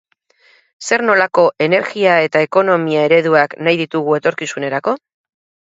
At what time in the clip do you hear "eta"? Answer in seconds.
2.29-2.43